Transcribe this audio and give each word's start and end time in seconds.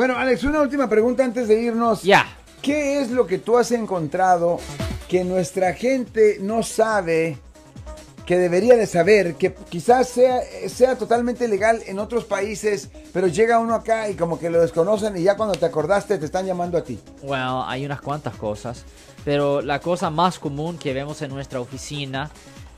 Bueno, 0.00 0.16
Alex, 0.16 0.44
una 0.44 0.62
última 0.62 0.88
pregunta 0.88 1.22
antes 1.22 1.46
de 1.46 1.60
irnos. 1.60 2.02
Ya. 2.04 2.26
¿Qué 2.62 3.02
es 3.02 3.10
lo 3.10 3.26
que 3.26 3.36
tú 3.36 3.58
has 3.58 3.70
encontrado 3.70 4.58
que 5.10 5.24
nuestra 5.24 5.74
gente 5.74 6.38
no 6.40 6.62
sabe, 6.62 7.36
que 8.24 8.38
debería 8.38 8.76
de 8.76 8.86
saber, 8.86 9.34
que 9.34 9.52
quizás 9.52 10.08
sea, 10.08 10.40
sea 10.68 10.96
totalmente 10.96 11.46
legal 11.48 11.82
en 11.84 11.98
otros 11.98 12.24
países, 12.24 12.88
pero 13.12 13.26
llega 13.26 13.58
uno 13.58 13.74
acá 13.74 14.08
y 14.08 14.14
como 14.14 14.38
que 14.38 14.48
lo 14.48 14.62
desconocen 14.62 15.18
y 15.18 15.22
ya 15.22 15.36
cuando 15.36 15.54
te 15.54 15.66
acordaste 15.66 16.16
te 16.16 16.24
están 16.24 16.46
llamando 16.46 16.78
a 16.78 16.82
ti? 16.82 16.98
Bueno, 17.22 17.68
hay 17.68 17.84
unas 17.84 18.00
cuantas 18.00 18.34
cosas, 18.36 18.86
pero 19.22 19.60
la 19.60 19.80
cosa 19.80 20.08
más 20.08 20.38
común 20.38 20.78
que 20.78 20.94
vemos 20.94 21.20
en 21.20 21.28
nuestra 21.28 21.60
oficina, 21.60 22.30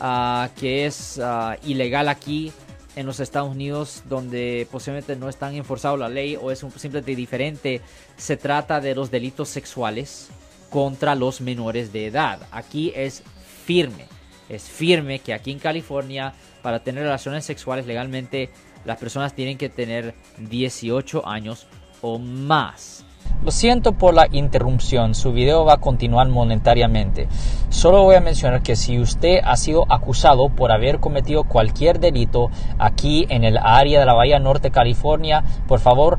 ah, 0.00 0.50
que 0.54 0.84
es 0.84 1.18
ah, 1.18 1.56
ilegal 1.62 2.10
aquí 2.10 2.52
en 2.96 3.06
los 3.06 3.20
Estados 3.20 3.50
Unidos, 3.50 4.02
donde 4.08 4.66
posiblemente 4.70 5.14
no 5.14 5.28
están 5.28 5.54
enforzado 5.54 5.96
la 5.96 6.08
ley 6.08 6.36
o 6.36 6.50
es 6.50 6.62
un, 6.62 6.72
simplemente 6.72 7.14
diferente, 7.14 7.80
se 8.16 8.36
trata 8.36 8.80
de 8.80 8.94
los 8.94 9.10
delitos 9.10 9.48
sexuales 9.48 10.28
contra 10.70 11.14
los 11.14 11.40
menores 11.40 11.92
de 11.92 12.06
edad. 12.06 12.40
Aquí 12.50 12.92
es 12.96 13.22
firme, 13.64 14.06
es 14.48 14.64
firme 14.64 15.20
que 15.20 15.34
aquí 15.34 15.52
en 15.52 15.58
California, 15.58 16.34
para 16.62 16.82
tener 16.82 17.04
relaciones 17.04 17.44
sexuales 17.44 17.86
legalmente, 17.86 18.50
las 18.84 18.98
personas 18.98 19.34
tienen 19.34 19.58
que 19.58 19.68
tener 19.68 20.14
18 20.38 21.26
años 21.26 21.66
o 22.02 22.18
más. 22.18 23.05
Lo 23.44 23.52
siento 23.52 23.92
por 23.92 24.14
la 24.14 24.26
interrupción, 24.32 25.14
su 25.14 25.32
video 25.32 25.64
va 25.64 25.74
a 25.74 25.80
continuar 25.80 26.28
monetariamente. 26.28 27.28
Solo 27.68 28.02
voy 28.02 28.16
a 28.16 28.20
mencionar 28.20 28.62
que 28.62 28.76
si 28.76 28.98
usted 28.98 29.38
ha 29.44 29.56
sido 29.56 29.84
acusado 29.88 30.48
por 30.48 30.72
haber 30.72 30.98
cometido 30.98 31.44
cualquier 31.44 32.00
delito 32.00 32.50
aquí 32.78 33.26
en 33.28 33.44
el 33.44 33.58
área 33.58 34.00
de 34.00 34.06
la 34.06 34.14
Bahía 34.14 34.40
Norte, 34.40 34.70
California, 34.70 35.44
por 35.68 35.78
favor 35.78 36.18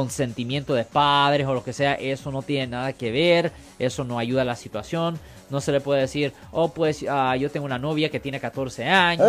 Consentimiento 0.00 0.74
de 0.74 0.84
padres 0.84 1.46
o 1.46 1.54
lo 1.54 1.64
que 1.64 1.72
sea, 1.72 1.94
eso 1.94 2.30
no 2.30 2.42
tiene 2.42 2.66
nada 2.66 2.92
que 2.92 3.10
ver, 3.10 3.50
eso 3.78 4.04
no 4.04 4.18
ayuda 4.18 4.42
a 4.42 4.44
la 4.44 4.54
situación. 4.54 5.18
No 5.48 5.62
se 5.62 5.72
le 5.72 5.80
puede 5.80 6.02
decir, 6.02 6.34
oh, 6.52 6.68
pues 6.68 7.02
ah, 7.08 7.34
yo 7.36 7.50
tengo 7.50 7.64
una 7.64 7.78
novia 7.78 8.10
que 8.10 8.20
tiene 8.20 8.38
14 8.38 8.84
años, 8.84 9.26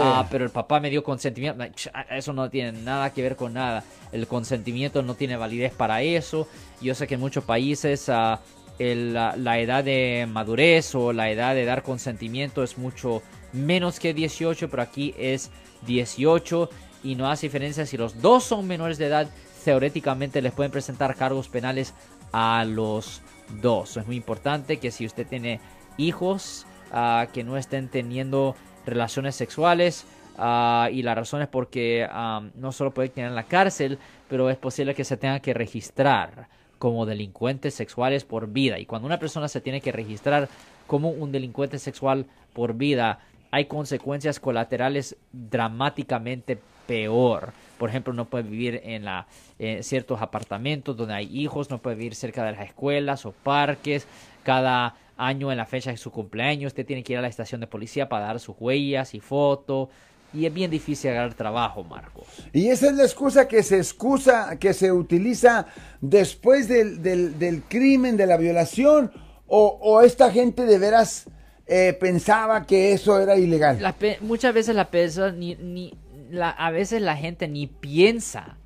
ah, 0.00 0.28
pero 0.30 0.44
el 0.44 0.50
papá 0.50 0.78
me 0.78 0.88
dio 0.88 1.02
consentimiento. 1.02 1.64
Eso 2.10 2.32
no 2.32 2.48
tiene 2.48 2.70
nada 2.70 3.12
que 3.12 3.22
ver 3.22 3.34
con 3.34 3.54
nada. 3.54 3.82
El 4.12 4.28
consentimiento 4.28 5.02
no 5.02 5.14
tiene 5.14 5.36
validez 5.36 5.72
para 5.72 6.00
eso. 6.00 6.46
Yo 6.80 6.94
sé 6.94 7.08
que 7.08 7.14
en 7.14 7.20
muchos 7.20 7.42
países 7.42 8.08
ah, 8.08 8.38
el- 8.78 9.12
la, 9.14 9.34
la 9.36 9.58
edad 9.58 9.82
de 9.82 10.28
madurez 10.30 10.94
o 10.94 11.12
la 11.12 11.28
edad 11.28 11.56
de 11.56 11.64
dar 11.64 11.82
consentimiento 11.82 12.62
es 12.62 12.78
mucho 12.78 13.20
menos 13.52 13.98
que 13.98 14.14
18, 14.14 14.70
pero 14.70 14.80
aquí 14.84 15.12
es 15.18 15.50
18 15.88 16.70
y 17.02 17.14
no 17.14 17.28
hace 17.30 17.46
diferencia 17.46 17.84
si 17.86 17.96
los 17.96 18.20
dos 18.22 18.44
son 18.44 18.66
menores 18.68 18.96
de 18.98 19.06
edad. 19.06 19.28
Teóricamente 19.68 20.40
les 20.40 20.54
pueden 20.54 20.72
presentar 20.72 21.14
cargos 21.14 21.50
penales 21.50 21.92
a 22.32 22.64
los 22.64 23.20
dos. 23.60 23.98
Es 23.98 24.06
muy 24.06 24.16
importante 24.16 24.78
que 24.78 24.90
si 24.90 25.04
usted 25.04 25.26
tiene 25.26 25.60
hijos 25.98 26.64
ah, 26.90 27.26
que 27.34 27.44
no 27.44 27.58
estén 27.58 27.88
teniendo 27.88 28.56
relaciones 28.86 29.34
sexuales 29.34 30.06
ah, 30.38 30.88
y 30.90 31.02
la 31.02 31.14
razón 31.14 31.42
es 31.42 31.48
porque 31.48 32.08
no 32.54 32.72
solo 32.72 32.92
puede 32.92 33.10
quedar 33.10 33.28
en 33.28 33.34
la 33.34 33.42
cárcel, 33.42 33.98
pero 34.30 34.48
es 34.48 34.56
posible 34.56 34.94
que 34.94 35.04
se 35.04 35.18
tenga 35.18 35.40
que 35.40 35.52
registrar 35.52 36.48
como 36.78 37.04
delincuentes 37.04 37.74
sexuales 37.74 38.24
por 38.24 38.48
vida. 38.48 38.78
Y 38.78 38.86
cuando 38.86 39.04
una 39.04 39.18
persona 39.18 39.48
se 39.48 39.60
tiene 39.60 39.82
que 39.82 39.92
registrar 39.92 40.48
como 40.86 41.10
un 41.10 41.30
delincuente 41.30 41.78
sexual 41.78 42.24
por 42.54 42.72
vida, 42.72 43.18
hay 43.50 43.66
consecuencias 43.66 44.40
colaterales 44.40 45.14
dramáticamente 45.30 46.58
peor. 46.88 47.52
Por 47.78 47.90
ejemplo, 47.90 48.12
no 48.12 48.24
puede 48.24 48.42
vivir 48.42 48.80
en 48.84 49.04
la, 49.04 49.28
en 49.60 49.84
ciertos 49.84 50.20
apartamentos 50.20 50.96
donde 50.96 51.14
hay 51.14 51.26
hijos, 51.32 51.70
no 51.70 51.78
puede 51.78 51.94
vivir 51.94 52.16
cerca 52.16 52.42
de 52.44 52.52
las 52.52 52.66
escuelas 52.66 53.24
o 53.24 53.30
parques. 53.30 54.06
Cada 54.42 54.96
año 55.16 55.52
en 55.52 55.58
la 55.58 55.66
fecha 55.66 55.90
de 55.92 55.96
su 55.96 56.10
cumpleaños, 56.10 56.70
usted 56.70 56.84
tiene 56.86 57.02
que 57.04 57.12
ir 57.12 57.18
a 57.18 57.22
la 57.22 57.28
estación 57.28 57.60
de 57.60 57.66
policía 57.68 58.08
para 58.08 58.26
dar 58.26 58.40
sus 58.40 58.56
huellas 58.58 59.14
y 59.14 59.20
fotos. 59.20 59.88
Y 60.34 60.44
es 60.44 60.52
bien 60.52 60.70
difícil 60.70 61.10
agarrar 61.10 61.34
trabajo, 61.34 61.84
Marcos. 61.84 62.26
Y 62.52 62.68
esa 62.68 62.88
es 62.88 62.94
la 62.94 63.04
excusa 63.04 63.48
que 63.48 63.62
se 63.62 63.76
excusa, 63.78 64.58
que 64.58 64.74
se 64.74 64.90
utiliza 64.92 65.66
después 66.00 66.68
del, 66.68 67.02
del- 67.02 67.38
del 67.38 67.62
crimen, 67.62 68.16
de 68.16 68.26
la 68.26 68.36
violación, 68.36 69.10
o, 69.46 69.78
o 69.80 70.02
esta 70.02 70.30
gente 70.30 70.66
de 70.66 70.78
veras 70.78 71.26
eh, 71.66 71.96
pensaba 71.98 72.66
que 72.66 72.92
eso 72.92 73.18
era 73.20 73.36
ilegal. 73.38 73.78
La 73.80 73.92
pe- 73.92 74.18
muchas 74.20 74.52
veces 74.52 74.74
la 74.74 74.90
persona 74.90 75.32
ni, 75.32 75.54
ni 75.54 75.94
la, 76.30 76.50
a 76.50 76.70
veces 76.70 77.02
la 77.02 77.16
gente 77.16 77.48
ni 77.48 77.66
piensa 77.66 78.56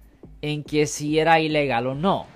en 0.41 0.65
que 0.65 0.87
si 0.87 1.19
era 1.19 1.41
ilegal 1.41 1.87
o 1.87 1.95
no. 1.95 2.27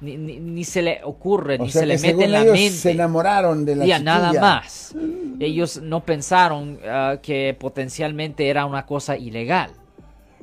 Ni, 0.00 0.16
ni- 0.16 0.38
ni 0.38 0.62
se 0.62 0.80
le 0.80 1.00
ocurre, 1.02 1.56
o 1.58 1.64
ni 1.64 1.70
se 1.72 1.84
le 1.84 1.98
mete 1.98 2.24
en 2.24 2.30
la 2.32 2.42
ellos 2.42 2.52
mente. 2.52 2.70
se 2.70 2.90
enamoraron 2.92 3.64
de 3.64 3.74
la 3.74 3.84
Ya, 3.84 3.98
nada 3.98 4.32
más. 4.40 4.94
Ellos 5.40 5.80
no 5.82 6.04
pensaron 6.04 6.78
ah, 6.86 7.16
que 7.20 7.56
potencialmente 7.58 8.48
era 8.48 8.64
una 8.64 8.86
cosa 8.86 9.16
ilegal. 9.16 9.70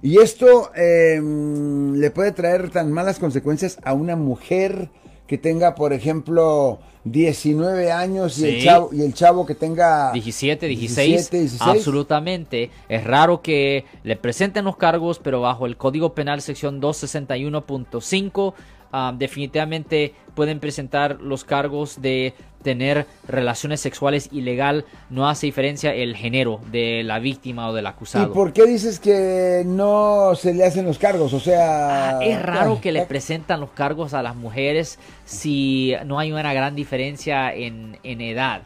Y 0.01 0.17
esto 0.19 0.71
eh, 0.75 1.21
le 1.21 2.11
puede 2.11 2.33
traer 2.33 2.69
tan 2.69 2.91
malas 2.91 3.17
consecuencias 3.17 3.77
a 3.83 3.93
una 3.93 4.17
mujer 4.17 4.89
que 5.25 5.37
tenga, 5.37 5.73
por 5.73 5.93
ejemplo, 5.93 6.79
19 7.05 7.91
años 7.91 8.38
y, 8.39 8.45
el 8.45 8.59
Sí. 8.59 8.66
chavo, 8.66 8.89
y 8.91 9.01
el 9.01 9.13
chavo 9.13 9.45
que 9.45 9.53
tenga 9.55 10.11
17, 10.11 10.67
16, 10.67 11.07
17, 11.07 11.39
16. 11.39 11.61
absolutamente. 11.61 12.71
Es 12.89 13.03
raro 13.03 13.41
que 13.41 13.85
le 14.03 14.16
presenten 14.16 14.66
los 14.66 14.75
cargos, 14.75 15.19
pero 15.19 15.39
bajo 15.41 15.66
el 15.67 15.77
Código 15.77 16.13
Penal 16.16 16.41
sección 16.41 16.81
261.5 16.81 18.53
ah, 18.95 19.13
definitivamente 19.16 20.13
pueden 20.33 20.59
presentar 20.59 21.22
los 21.22 21.44
cargos 21.44 22.01
de 22.01 22.33
tener 22.63 23.06
relaciones 23.28 23.79
sexuales 23.79 24.29
ilegal. 24.31 24.85
No 25.09 25.29
hace 25.29 25.45
diferencia 25.45 25.94
el 25.94 26.16
género 26.16 26.59
de 26.72 27.03
la 27.03 27.19
víctima 27.19 27.69
o 27.69 27.73
del 27.73 27.85
¿Y 27.85 27.88
acusado. 27.88 28.34
por 28.34 28.53
qué 28.53 28.66
dices 28.66 29.00
que 29.00 29.63
no 29.66 30.34
se 30.35 30.53
le 30.53 30.66
hacen 30.66 30.85
los 30.85 30.97
cargos? 30.97 31.34
O 31.34 31.39
sea... 31.39 32.17
Ah, 32.17 32.23
es 32.23 32.41
raro 32.41 32.81
que 32.81 32.91
le 32.91 33.01
ay, 33.01 33.05
presentan 33.05 33.59
los 33.59 33.69
cargos 33.72 34.13
a 34.13 34.23
las 34.23 34.35
mujeres 34.35 34.97
si 35.25 35.94
no 36.05 36.17
hay 36.17 36.31
una 36.31 36.53
gran 36.53 36.75
diferencia 36.75 37.53
en, 37.53 38.00
en 38.03 38.22
edad 38.22 38.61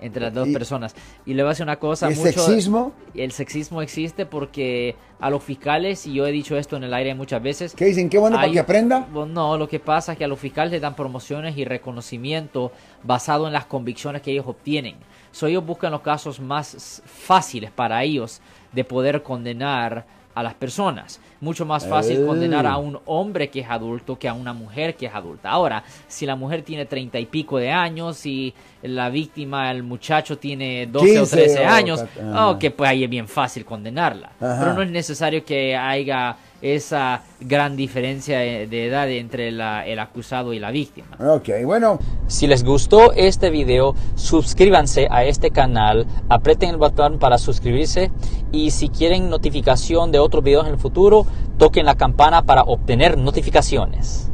entre 0.00 0.22
las 0.22 0.34
dos 0.34 0.48
Y- 0.48 0.52
personas. 0.52 0.94
Y 1.24 1.34
le 1.34 1.42
voy 1.42 1.48
a 1.48 1.52
decir 1.52 1.64
una 1.64 1.76
cosa. 1.76 2.08
¿Es 2.10 2.18
mucho- 2.18 2.32
sexismo? 2.40 2.92
El 3.14 3.32
sexismo 3.32 3.80
existe 3.82 4.26
porque 4.26 4.94
a 5.20 5.30
los 5.30 5.42
fiscales, 5.42 6.06
y 6.06 6.12
yo 6.14 6.26
he 6.26 6.32
dicho 6.32 6.56
esto 6.58 6.76
en 6.76 6.84
el 6.84 6.92
aire 6.92 7.14
muchas 7.14 7.42
veces, 7.42 7.74
¿Qué 7.74 7.86
dicen? 7.86 8.10
¿Qué 8.10 8.18
bueno 8.18 8.36
para 8.36 8.50
que 8.52 8.58
aprenda? 8.60 9.06
no, 9.10 9.56
lo 9.56 9.68
que 9.68 9.80
pasa 9.80 10.12
es 10.12 10.18
que 10.18 10.24
a 10.24 10.28
los 10.28 10.38
fiscales 10.38 10.70
les 10.72 10.82
dan 10.82 10.94
promociones 10.94 11.56
y 11.56 11.64
reconocimiento 11.64 12.72
basado 13.02 13.46
en 13.46 13.52
las 13.52 13.64
convicciones 13.66 14.20
que 14.22 14.32
ellos 14.32 14.46
obtienen. 14.46 14.96
So, 15.32 15.46
ellos 15.46 15.64
buscan 15.64 15.92
los 15.92 16.02
casos 16.02 16.40
más 16.40 17.02
fáciles 17.06 17.70
para 17.70 18.02
ellos 18.02 18.40
de 18.72 18.84
poder 18.84 19.22
condenar 19.22 20.04
a 20.36 20.42
las 20.42 20.52
personas. 20.54 21.18
Mucho 21.40 21.64
más 21.64 21.86
fácil 21.86 22.18
Eh. 22.22 22.26
condenar 22.26 22.66
a 22.66 22.76
un 22.76 22.98
hombre 23.06 23.48
que 23.48 23.60
es 23.60 23.70
adulto 23.70 24.18
que 24.18 24.28
a 24.28 24.34
una 24.34 24.52
mujer 24.52 24.94
que 24.94 25.06
es 25.06 25.14
adulta. 25.14 25.48
Ahora, 25.50 25.82
si 26.06 26.26
la 26.26 26.36
mujer 26.36 26.60
tiene 26.62 26.84
treinta 26.84 27.18
y 27.18 27.24
pico 27.24 27.56
de 27.56 27.70
años 27.72 28.24
y 28.26 28.52
la 28.82 29.08
víctima, 29.08 29.70
el 29.70 29.82
muchacho, 29.82 30.36
tiene 30.38 30.86
12 30.86 31.06
o 31.18 31.22
15 31.22 31.36
13 31.36 31.64
o 31.64 31.68
años, 31.68 32.00
cat- 32.02 32.22
ajá. 32.22 32.50
ok, 32.50 32.64
pues 32.76 32.90
ahí 32.90 33.02
es 33.04 33.10
bien 33.10 33.26
fácil 33.26 33.64
condenarla. 33.64 34.32
Ajá. 34.38 34.56
Pero 34.60 34.74
no 34.74 34.82
es 34.82 34.90
necesario 34.90 35.42
que 35.42 35.74
haya 35.74 36.36
esa 36.62 37.22
gran 37.40 37.76
diferencia 37.76 38.38
de 38.38 38.86
edad 38.86 39.08
entre 39.10 39.50
la- 39.52 39.86
el 39.86 39.98
acusado 39.98 40.52
y 40.52 40.58
la 40.58 40.70
víctima. 40.70 41.08
Ok, 41.20 41.48
bueno, 41.64 41.98
Si 42.28 42.46
les 42.48 42.64
gustó 42.64 43.12
este 43.12 43.50
video, 43.50 43.94
suscríbanse 44.16 45.06
a 45.10 45.24
este 45.24 45.50
canal, 45.52 46.06
aprieten 46.28 46.70
el 46.70 46.76
botón 46.76 47.18
para 47.20 47.38
suscribirse 47.38 48.10
y 48.50 48.72
si 48.72 48.88
quieren 48.88 49.30
notificación 49.30 50.10
de 50.10 50.18
otros 50.18 50.42
videos 50.42 50.66
en 50.66 50.72
el 50.72 50.78
futuro, 50.78 51.24
toquen 51.56 51.86
la 51.86 51.94
campana 51.94 52.42
para 52.42 52.62
obtener 52.62 53.16
notificaciones. 53.16 54.30